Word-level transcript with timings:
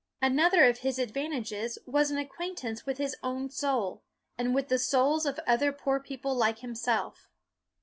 Another 0.19 0.63
of 0.65 0.79
his 0.79 0.97
advantages 0.97 1.77
was 1.85 2.09
an 2.09 2.17
acquaintance 2.17 2.87
with 2.87 2.97
his 2.97 3.15
own 3.21 3.51
soul, 3.51 4.01
and 4.35 4.55
with 4.55 4.67
the 4.67 4.79
souls 4.79 5.27
of 5.27 5.39
other 5.45 5.71
poor 5.71 5.99
people 5.99 6.33
like 6.33 6.57
himself. 6.57 7.29